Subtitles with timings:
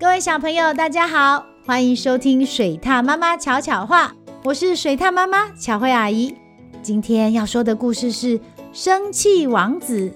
[0.00, 4.12] 各位小朋友，大家好，欢迎收听水獭妈妈巧巧话，
[4.44, 6.36] 我是水獭妈妈巧慧阿姨。
[6.80, 8.38] 今天要说的故事是
[8.72, 10.08] 《生气王子》。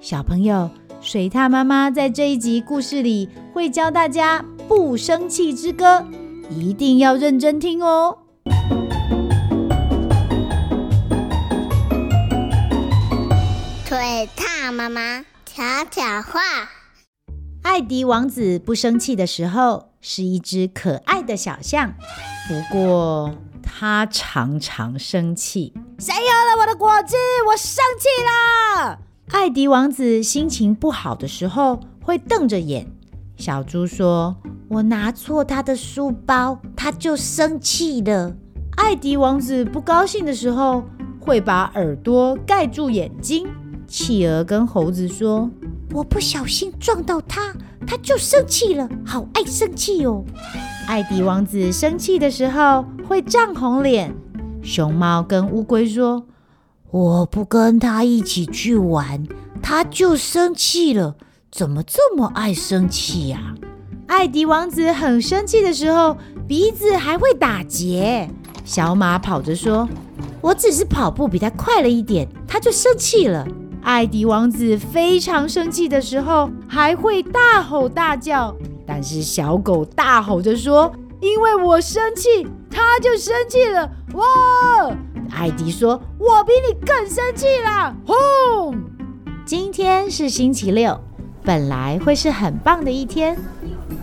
[0.00, 0.68] 小朋友，
[1.00, 6.04] 水獭妈妈在这一集故事里会教大家不生气之歌，
[6.50, 8.18] 一定要认真听哦。
[13.86, 15.62] 水獭妈妈巧
[15.92, 16.40] 巧话。
[17.62, 21.94] 艾迪王子不生气的时候，是一只可爱的小象。
[22.48, 25.72] 不过他常常生气。
[25.98, 27.14] 谁有了我的果汁？
[27.48, 28.08] 我生气
[28.84, 28.98] 了！
[29.30, 32.86] 艾迪王子心情不好的时候会瞪着眼。
[33.36, 34.36] 小猪说
[34.68, 38.34] ：“我拿错他的书包，他就生气了。”
[38.76, 40.82] 艾迪王子不高兴的时候
[41.20, 43.46] 会把耳朵盖住眼睛。
[43.86, 45.50] 企鹅跟猴子说
[45.92, 47.52] ：“我不小心撞到他，
[47.86, 50.24] 他就生气了，好爱生气哦。”
[50.88, 54.14] 艾迪王子生气的时候会涨红脸。
[54.62, 56.24] 熊猫跟乌龟说
[56.90, 59.26] ：“我不跟他一起去玩，
[59.62, 61.16] 他就生气了，
[61.50, 63.54] 怎么这么爱生气呀？”
[64.08, 66.16] 艾迪王子很生气的时候，
[66.46, 68.28] 鼻子还会打结。
[68.64, 69.88] 小马跑着说
[70.40, 73.46] ：“我只是跑步比他快了一点，他就生气了。”
[73.82, 78.54] 艾迪王子非常生气的时候，还会大吼大叫。
[78.86, 84.96] 但是小狗大吼着说：“因为我生气，他就生气了。”哇！
[85.34, 88.76] 艾迪说：“我比你更生气啦。”轰！
[89.44, 91.00] 今天是星期六，
[91.42, 93.36] 本来会是很棒的一天，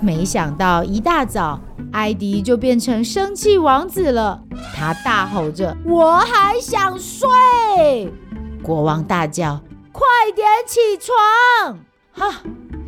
[0.01, 1.59] 没想到一大早，
[1.93, 4.41] 艾迪就变成生气王子了。
[4.75, 8.11] 他大吼着：“我还想睡！”
[8.61, 9.59] 国王大叫。
[9.91, 11.79] 快点起床！
[12.11, 12.41] 哈，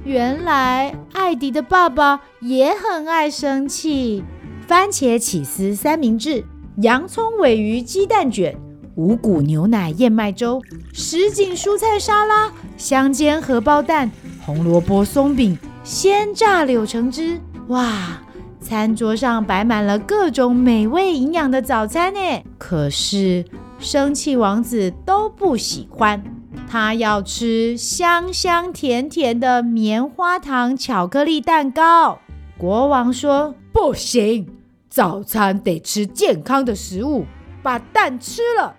[0.03, 4.23] 原来艾迪的爸爸也很爱生气。
[4.67, 6.45] 番茄起司三明治、
[6.77, 8.55] 洋葱尾鱼鸡蛋卷、
[8.95, 10.61] 五谷牛奶燕麦粥、
[10.93, 14.11] 什锦蔬菜沙拉、香煎荷包蛋、
[14.45, 17.39] 红萝卜松饼、鲜榨柳橙汁。
[17.67, 18.21] 哇，
[18.61, 22.19] 餐桌上摆满了各种美味营养的早餐呢。
[22.57, 23.43] 可是
[23.79, 26.23] 生气王子都不喜欢。
[26.71, 32.19] 他要吃香香甜甜的棉花糖巧克力蛋糕。
[32.57, 34.47] 国王说：“不行，
[34.89, 37.25] 早餐得吃健康的食物，
[37.61, 38.77] 把蛋吃了。”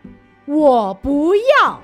[0.48, 1.80] 我不要。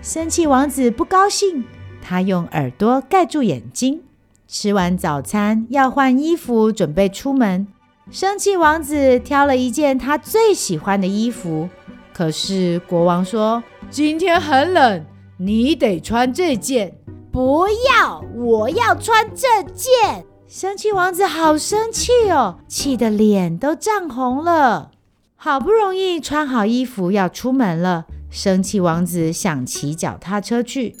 [0.00, 1.66] 生气王子不高兴，
[2.00, 4.00] 他用耳朵盖住眼睛。
[4.48, 7.68] 吃完早餐要换衣服，准备出门。
[8.10, 11.68] 生气王子挑了一件他最喜欢的衣服，
[12.14, 15.04] 可是国王说：“今天很冷。”
[15.42, 16.98] 你得穿这件，
[17.32, 18.22] 不要！
[18.36, 20.26] 我要穿这件。
[20.46, 24.90] 生气王子好生气哦，气得脸都涨红了。
[25.36, 30.94] 好不容易穿好衣服要出门了，生气王子想骑脚踏车去。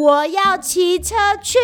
[0.00, 1.58] 我要骑车去，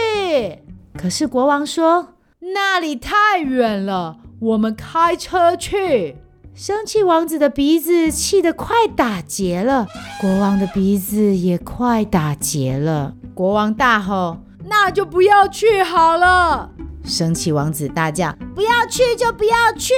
[0.99, 2.09] 可是国王说
[2.41, 6.19] 那里太远了，我们开车去。
[6.61, 9.87] 生气王子的鼻子气得快打结了，
[10.21, 13.15] 国王的鼻子也快打结了。
[13.33, 16.69] 国王大吼：“那就不要去好了！”
[17.07, 19.95] 生气王子大叫：“不要去就不要去！”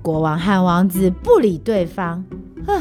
[0.00, 2.24] 国王和王子不理对方。
[2.66, 2.80] 啊！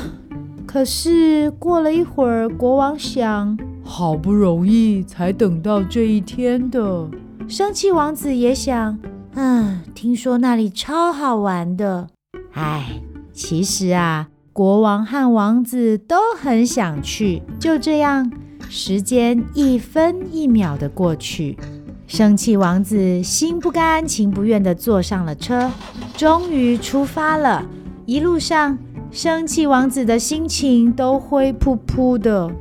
[0.66, 7.09] 可是过了一会儿，国王想：好不容易才等到这一天的。
[7.50, 8.97] 生气王子也想：
[9.36, 12.08] 嗯，听说那里超好玩的。
[12.53, 13.02] 哎，
[13.34, 17.41] 其实啊，国王和王子都很想去。
[17.59, 18.31] 就这样，
[18.69, 21.58] 时间一分一秒的过去，
[22.06, 25.72] 生气王子心不甘情不愿的坐上了车，
[26.16, 27.66] 终于出发了。
[28.06, 28.78] 一路上，
[29.12, 32.52] 生气王子的心情都灰扑扑的。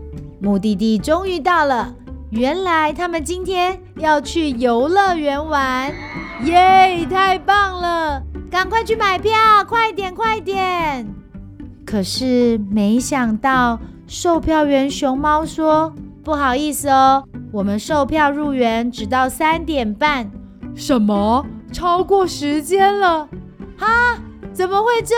[0.41, 1.95] 目的地终于到了，
[2.31, 5.93] 原来他们今天要去游乐园玩，
[6.45, 8.23] 耶，太棒了！
[8.53, 9.33] 赶快去买票，
[9.67, 11.09] 快点，快点！
[11.87, 15.91] 可是没想到，售票员熊猫说
[16.23, 20.31] ：“不好意思哦，我们售票入园只到三点半。”
[20.77, 21.47] 什么？
[21.73, 23.27] 超过时间了？
[23.79, 24.19] 哈？
[24.53, 25.15] 怎么会这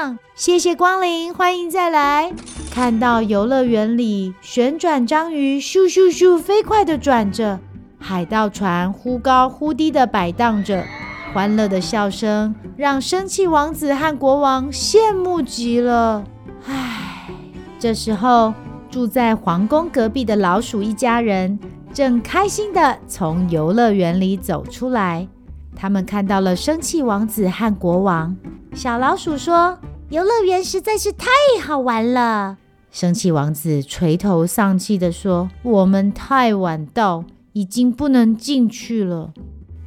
[0.00, 0.18] 样？
[0.34, 2.32] 谢谢光临，欢迎再来。
[2.72, 7.60] 看到游乐园里旋转章鱼咻咻咻飞快地转着，
[8.00, 10.84] 海盗船忽高忽低地摆荡着。
[11.32, 16.22] 欢乐的笑声让生气王子和国王羡慕极了。
[16.66, 17.30] 唉，
[17.78, 18.52] 这时候
[18.90, 21.58] 住在皇宫隔壁的老鼠一家人
[21.94, 25.26] 正开心地从游乐园里走出来。
[25.74, 28.36] 他们看到了生气王子和国王。
[28.74, 29.78] 小老鼠说
[30.10, 31.28] ：“游乐园实在是太
[31.62, 32.58] 好玩了。”
[32.92, 37.24] 生气王子垂头丧气地说：“我们太晚到，
[37.54, 39.32] 已经不能进去了。”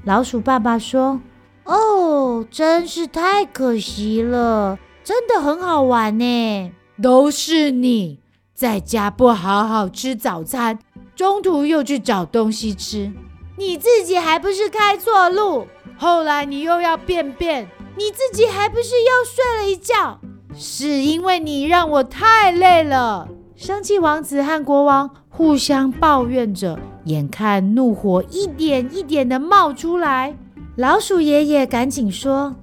[0.04, 1.20] 老鼠爸爸说
[1.66, 6.72] ：“哦，真是太可惜了，真的很好玩呢。
[7.02, 8.20] 都是你
[8.54, 10.80] 在家不好好吃早餐，
[11.16, 13.12] 中途又去找东西吃，
[13.58, 15.68] 你自己还不是开错路？
[15.98, 20.20] 后来你又要便便，你自己还不是又睡了一觉？”
[20.58, 23.28] 是因为你让我太累了。
[23.58, 30.38] 生气王子和国王互相抱怨着，眼看怒火一点一点的冒出来。
[30.78, 32.54] 老鼠爷爷赶紧说：“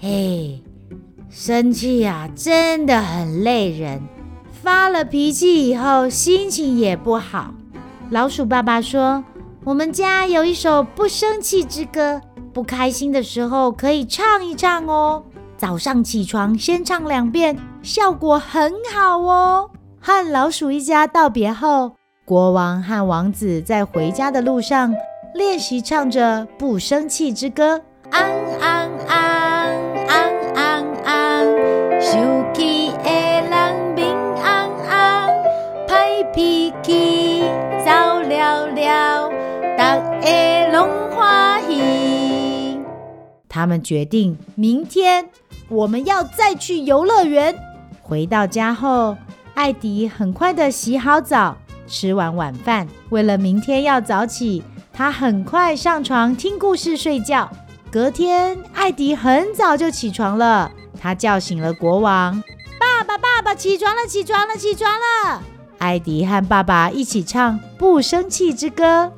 [0.00, 0.62] 嘿，
[1.28, 4.00] 生气呀，真的很累人。
[4.62, 7.52] 发了脾气以后，心情也不好。”
[8.08, 9.22] 老鼠爸爸说
[9.64, 12.22] ：“我们家有一首不生气之歌，
[12.54, 15.22] 不开心的时候可以唱一唱哦。”
[15.58, 19.70] 早上起床先唱两遍，效果很好哦。
[20.00, 21.92] 和老鼠一家道别后，
[22.24, 24.94] 国王和王子在回家的路上
[25.34, 27.80] 练习唱着不生气之歌。
[28.10, 28.22] 昂
[28.60, 29.70] 昂昂
[30.08, 31.44] 昂昂昂，
[32.00, 34.44] 生气的人面红
[34.84, 34.90] 红，
[35.88, 37.42] 歹脾气
[37.84, 37.90] 走
[38.20, 39.30] 了了，
[39.78, 42.78] 大家拢欢喜。
[43.48, 45.28] 他们决定明天。
[45.68, 47.54] 我们要再去游乐园。
[48.02, 49.16] 回到家后，
[49.54, 51.56] 艾迪很快的洗好澡，
[51.86, 52.86] 吃完晚饭。
[53.08, 57.50] 为了明天要早起，他很快上床听故事睡觉。
[57.90, 62.42] 隔天，艾迪很早就起床了，他叫醒了国王
[62.78, 65.42] ：“爸爸，爸爸，起床了，起床了，起床了！”
[65.78, 69.12] 艾迪和爸爸一起唱《不生气之歌》。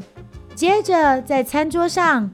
[0.54, 2.30] 接着，在餐桌上，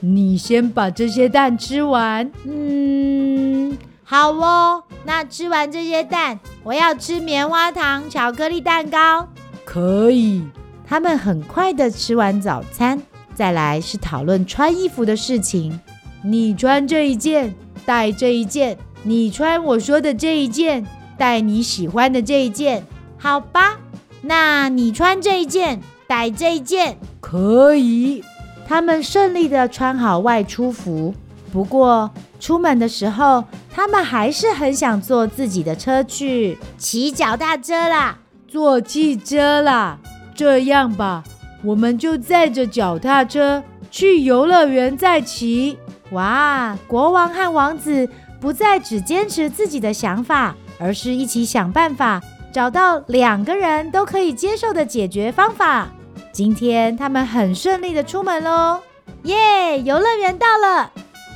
[0.00, 2.30] 你先把这些蛋吃完。
[2.44, 4.84] 嗯，好哦。
[5.04, 9.28] 那吃完这些蛋，我要吃棉花糖巧克力蛋糕。
[9.64, 10.44] 可以。
[10.86, 13.00] 他们很快的吃完早餐，
[13.34, 15.80] 再来是讨论穿衣服的事情。
[16.22, 17.54] 你穿这一件，
[17.84, 20.86] 带这一件；你穿我说的这一件，
[21.16, 22.84] 带你喜欢的这一件。
[23.18, 23.78] 好吧，
[24.22, 26.98] 那你穿这一件，带这一件。
[27.20, 28.22] 可以。
[28.66, 31.14] 他们顺利地穿好外出服，
[31.52, 32.10] 不过
[32.40, 39.98] 出门的时候，他们还是很想坐自己的车去骑脚踏车啦，坐汽车啦。
[40.34, 41.22] 这样吧，
[41.62, 45.78] 我们就载着脚踏车去游乐园再骑。
[46.10, 46.76] 哇！
[46.86, 48.08] 国王和王子
[48.40, 52.20] 不再只坚持自己的想法，而是一起想办法，
[52.52, 55.88] 找到两个人都可以接受的解决方法。
[56.30, 58.80] 今天他们很顺利的出门喽，
[59.22, 59.80] 耶！
[59.82, 60.90] 游乐园到了，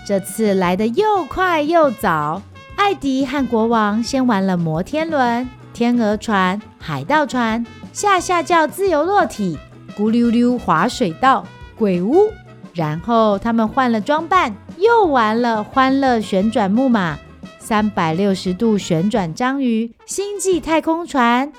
[0.06, 2.43] 这次来的又快又早。
[2.77, 9.58] 艾迪和国王先玩了摩天轮、天鹅船、海盗船、下下叫自由落体、
[9.96, 11.44] 咕溜溜滑水道、
[11.76, 12.31] 鬼屋，
[12.75, 17.19] 然后他们换了装扮，又玩了欢乐旋转木马、
[17.58, 21.52] 三百六十度旋转章鱼、星际太空船。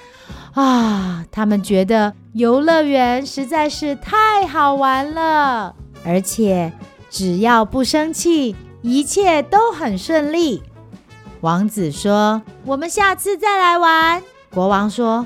[0.54, 6.74] 啊，他们觉得游乐园实在是太好玩了，而且
[7.10, 10.64] 只要不生气，一切都很顺利。
[11.42, 14.22] 王子说：“我们下次再来玩。”
[14.52, 15.26] 国王说：“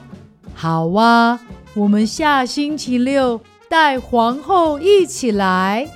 [0.55, 1.39] 好啊，
[1.73, 5.89] 我们下星期六带皇后一起来。”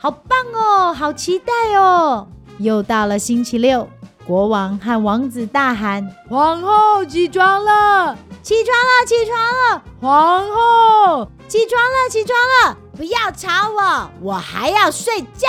[0.00, 2.28] 好棒哦，好期待哦！
[2.58, 3.88] 又到了星期六，
[4.24, 11.28] 国王和王子大喊：“皇后起床了！”起床了，起床了，皇后！
[11.48, 12.76] 起床了，起床了！
[12.96, 15.48] 不要吵我，我还要睡觉。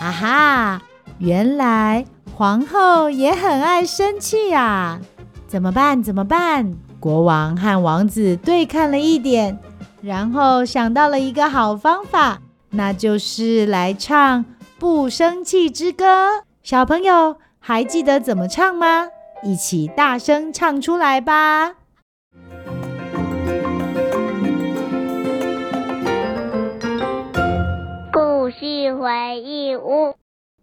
[0.00, 0.82] 啊哈！
[1.18, 5.00] 原来皇后也很爱生气呀。
[5.48, 6.02] 怎么办？
[6.02, 6.74] 怎么办？
[7.02, 9.58] 国王和王子对看了一点，
[10.02, 12.40] 然后想到了一个好方法，
[12.70, 14.44] 那就是来唱
[14.78, 16.04] 《不生气之歌》。
[16.62, 19.08] 小朋友还记得怎么唱吗？
[19.42, 21.72] 一起大声唱出来吧！
[28.12, 30.14] 故事回忆屋，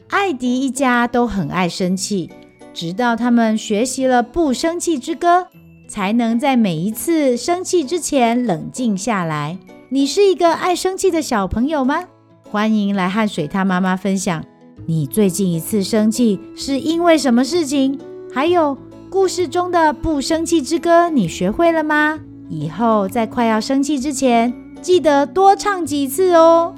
[0.08, 2.32] 艾迪一家都很爱生气，
[2.74, 5.48] 直到他们学习了不生气之歌，
[5.90, 9.58] 才能在每一次生气之前冷静下来。
[9.90, 12.04] 你是一个爱生气的小朋友吗？
[12.48, 14.46] 欢迎来和水獭妈妈分享，
[14.86, 18.00] 你最近一次生气是因为什么事情？
[18.32, 18.78] 还有
[19.10, 22.20] 故事中的不生气之歌，你学会了吗？
[22.50, 24.54] 以后在快要生气之前，
[24.84, 26.76] 记得多唱几次哦。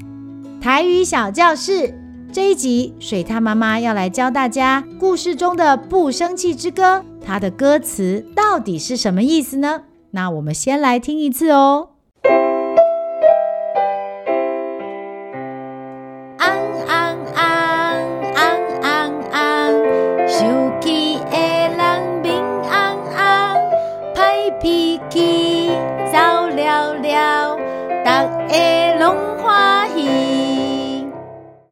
[0.61, 1.93] 台语小教室，
[2.31, 9.83] 这一集水獭妈妈要来教大家故事中的不生气之歌，它的歌词到底是什么意思呢？
[10.11, 11.89] 那我们先来听一次哦。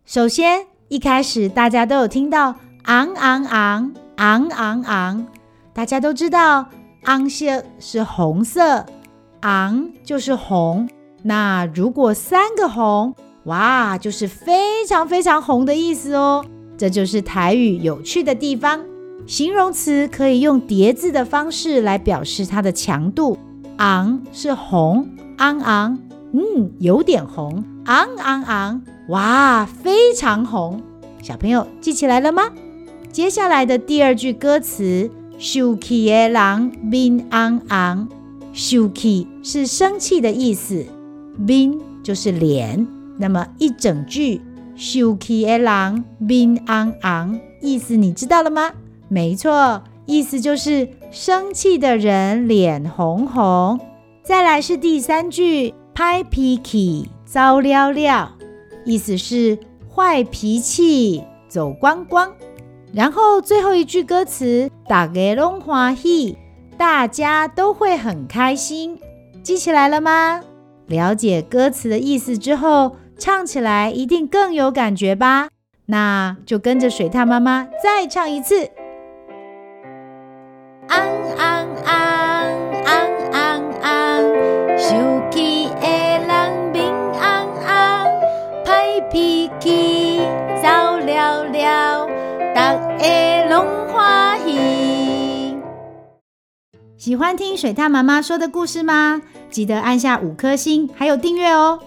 [0.05, 5.27] 首先，一开始大家都有听到昂昂昂昂昂昂，
[5.79, 6.65] 大家都知道。
[7.05, 8.85] 红色是红色，
[9.41, 10.89] 红就是红。
[11.23, 16.43] 那如果三个红，哇，就是非常非常红的意思哦。
[16.77, 18.81] 这就是台语有趣的地方。
[19.25, 23.37] 形容词可以用叠字的方式来表示它的强度。
[23.77, 25.07] 昂是红，
[25.37, 25.97] 红红，
[26.33, 27.63] 嗯，有点红。
[27.85, 30.81] 红红红，哇，非常红。
[31.23, 32.49] 小朋友记起来了吗？
[33.13, 35.09] 接下来的第二句歌词。
[35.41, 38.09] 生气的人面红红，
[38.51, 40.85] 生气是生气的意思，
[41.37, 42.85] 面就是脸。
[43.17, 44.41] 那么一整句
[44.75, 48.73] 生气的人面红红，意思你知道了吗？
[49.07, 53.79] 没错，意思就是生气的人脸红红。
[54.21, 58.35] 再来是第三句，拍脾气走了了，
[58.85, 59.57] 意思是
[59.89, 62.29] 坏脾气走光光。
[62.93, 66.37] 然后最后一句歌词，大家拢欢喜，
[66.77, 68.99] 大家都会很开心，
[69.43, 70.41] 记起来了吗？
[70.87, 75.49] 了解歌词的意思之后，唱起来一定更有感觉吧？
[75.85, 78.69] 那就跟着水獭妈妈再唱一次。
[97.09, 99.19] 喜欢听水獭妈妈说的故事吗？
[99.49, 101.79] 记得按下五颗星，还有订阅哦。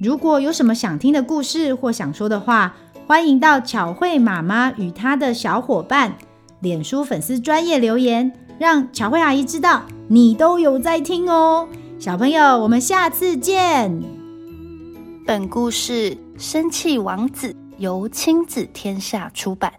[0.00, 2.72] 如果有什么想听的故事或想说的话，
[3.04, 6.14] 欢迎到巧慧妈妈与她的小伙伴
[6.60, 11.68] 脸书粉丝专业留言，让巧慧阿姨知道你都有在听哦。
[11.98, 14.00] 小朋友，我们下次见。
[15.26, 19.74] 本故事《生气王子》由亲子天下出版。